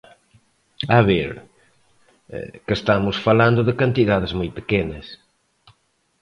A 0.97 0.99
ver, 1.09 1.31
que 2.65 2.73
estamos 2.79 3.15
falando 3.27 3.61
de 3.67 3.77
cantidades 3.81 4.31
moi 4.39 4.49
pequenas. 4.59 5.07